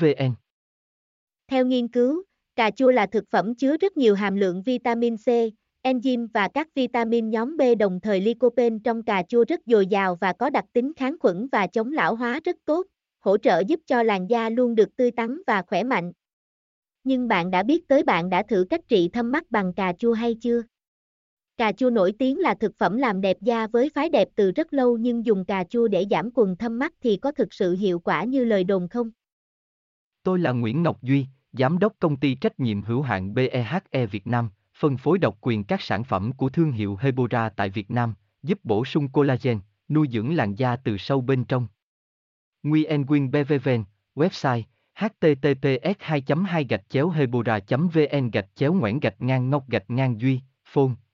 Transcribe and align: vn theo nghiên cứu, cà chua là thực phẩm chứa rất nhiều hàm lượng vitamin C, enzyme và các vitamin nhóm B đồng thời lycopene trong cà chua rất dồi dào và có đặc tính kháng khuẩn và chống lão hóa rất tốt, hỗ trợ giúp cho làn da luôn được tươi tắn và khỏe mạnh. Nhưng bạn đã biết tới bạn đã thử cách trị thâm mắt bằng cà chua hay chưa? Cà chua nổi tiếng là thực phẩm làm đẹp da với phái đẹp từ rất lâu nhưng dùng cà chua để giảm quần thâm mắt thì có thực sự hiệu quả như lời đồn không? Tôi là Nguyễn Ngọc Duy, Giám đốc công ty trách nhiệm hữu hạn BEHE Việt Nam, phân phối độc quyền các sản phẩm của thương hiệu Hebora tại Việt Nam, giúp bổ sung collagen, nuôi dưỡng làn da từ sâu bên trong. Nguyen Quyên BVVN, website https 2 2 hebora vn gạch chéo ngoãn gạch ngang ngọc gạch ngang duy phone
vn 0.00 0.34
theo 1.50 1.64
nghiên 1.66 1.88
cứu, 1.88 2.22
cà 2.56 2.70
chua 2.70 2.90
là 2.90 3.06
thực 3.06 3.24
phẩm 3.30 3.54
chứa 3.54 3.76
rất 3.76 3.96
nhiều 3.96 4.14
hàm 4.14 4.36
lượng 4.36 4.62
vitamin 4.62 5.16
C, 5.16 5.26
enzyme 5.82 6.28
và 6.34 6.48
các 6.54 6.68
vitamin 6.74 7.30
nhóm 7.30 7.56
B 7.56 7.62
đồng 7.78 8.00
thời 8.00 8.20
lycopene 8.20 8.76
trong 8.84 9.02
cà 9.02 9.22
chua 9.28 9.44
rất 9.48 9.60
dồi 9.66 9.86
dào 9.86 10.18
và 10.20 10.32
có 10.32 10.50
đặc 10.50 10.64
tính 10.72 10.92
kháng 10.96 11.16
khuẩn 11.20 11.48
và 11.52 11.66
chống 11.66 11.92
lão 11.92 12.14
hóa 12.14 12.40
rất 12.44 12.56
tốt, 12.64 12.86
hỗ 13.20 13.38
trợ 13.38 13.62
giúp 13.68 13.80
cho 13.86 14.02
làn 14.02 14.26
da 14.26 14.48
luôn 14.50 14.74
được 14.74 14.96
tươi 14.96 15.10
tắn 15.10 15.42
và 15.46 15.62
khỏe 15.62 15.84
mạnh. 15.84 16.12
Nhưng 17.04 17.28
bạn 17.28 17.50
đã 17.50 17.62
biết 17.62 17.88
tới 17.88 18.02
bạn 18.02 18.30
đã 18.30 18.42
thử 18.42 18.66
cách 18.70 18.80
trị 18.88 19.08
thâm 19.12 19.32
mắt 19.32 19.50
bằng 19.50 19.72
cà 19.74 19.92
chua 19.98 20.12
hay 20.12 20.34
chưa? 20.34 20.62
Cà 21.58 21.72
chua 21.72 21.90
nổi 21.90 22.12
tiếng 22.18 22.38
là 22.38 22.54
thực 22.54 22.78
phẩm 22.78 22.96
làm 22.96 23.20
đẹp 23.20 23.36
da 23.40 23.66
với 23.66 23.90
phái 23.94 24.08
đẹp 24.08 24.28
từ 24.34 24.50
rất 24.50 24.72
lâu 24.72 24.96
nhưng 24.96 25.26
dùng 25.26 25.44
cà 25.44 25.64
chua 25.64 25.88
để 25.88 26.06
giảm 26.10 26.30
quần 26.34 26.56
thâm 26.56 26.78
mắt 26.78 26.94
thì 27.02 27.16
có 27.16 27.32
thực 27.32 27.52
sự 27.52 27.74
hiệu 27.74 27.98
quả 27.98 28.24
như 28.24 28.44
lời 28.44 28.64
đồn 28.64 28.88
không? 28.88 29.10
Tôi 30.22 30.38
là 30.38 30.52
Nguyễn 30.52 30.82
Ngọc 30.82 31.02
Duy, 31.02 31.26
Giám 31.52 31.78
đốc 31.78 31.92
công 31.98 32.16
ty 32.16 32.34
trách 32.34 32.60
nhiệm 32.60 32.82
hữu 32.82 33.02
hạn 33.02 33.34
BEHE 33.34 34.06
Việt 34.10 34.26
Nam, 34.26 34.50
phân 34.78 34.96
phối 34.96 35.18
độc 35.18 35.38
quyền 35.40 35.64
các 35.64 35.82
sản 35.82 36.04
phẩm 36.04 36.32
của 36.32 36.48
thương 36.48 36.72
hiệu 36.72 36.96
Hebora 37.00 37.48
tại 37.48 37.70
Việt 37.70 37.90
Nam, 37.90 38.14
giúp 38.42 38.58
bổ 38.64 38.84
sung 38.84 39.08
collagen, 39.08 39.58
nuôi 39.88 40.08
dưỡng 40.12 40.36
làn 40.36 40.54
da 40.54 40.76
từ 40.76 40.96
sâu 40.98 41.20
bên 41.20 41.44
trong. 41.44 41.66
Nguyen 42.62 43.06
Quyên 43.06 43.30
BVVN, 43.30 43.84
website 44.14 44.62
https 44.94 45.96
2 45.98 46.22
2 46.46 46.66
hebora 47.14 47.58
vn 47.68 48.30
gạch 48.30 48.46
chéo 48.54 48.72
ngoãn 48.72 49.00
gạch 49.00 49.22
ngang 49.22 49.50
ngọc 49.50 49.64
gạch 49.68 49.90
ngang 49.90 50.20
duy 50.20 50.40
phone 50.64 50.94